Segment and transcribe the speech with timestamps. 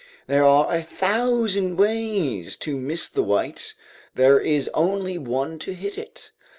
[0.25, 3.75] There are a thousand ways to miss the white,
[4.15, 6.31] there is only one to hit it.